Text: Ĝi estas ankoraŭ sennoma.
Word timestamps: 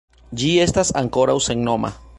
Ĝi 0.43 0.47
estas 0.63 0.93
ankoraŭ 1.03 1.37
sennoma. 1.51 1.95